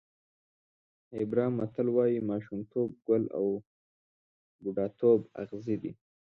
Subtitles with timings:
[1.15, 3.45] هېبرا متل وایي ماشومتوب ګل او
[4.61, 5.91] بوډاتوب اغزی دی.